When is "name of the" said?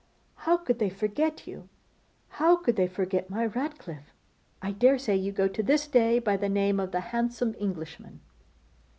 6.49-7.01